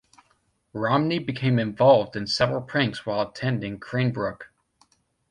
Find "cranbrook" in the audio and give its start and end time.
3.79-4.51